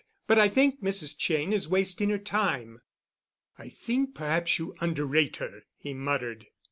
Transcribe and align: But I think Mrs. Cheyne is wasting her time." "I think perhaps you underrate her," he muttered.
But 0.25 0.39
I 0.39 0.49
think 0.49 0.81
Mrs. 0.81 1.15
Cheyne 1.15 1.53
is 1.53 1.69
wasting 1.69 2.09
her 2.09 2.17
time." 2.17 2.81
"I 3.59 3.69
think 3.69 4.15
perhaps 4.15 4.57
you 4.57 4.73
underrate 4.81 5.35
her," 5.37 5.65
he 5.77 5.93
muttered. 5.93 6.47